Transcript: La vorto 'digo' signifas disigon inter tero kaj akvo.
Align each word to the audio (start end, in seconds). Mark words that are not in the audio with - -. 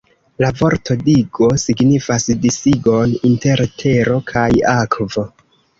La 0.43 0.47
vorto 0.61 0.95
'digo' 1.09 1.49
signifas 1.65 2.27
disigon 2.47 3.17
inter 3.33 3.65
tero 3.85 4.21
kaj 4.35 4.49
akvo. 4.79 5.31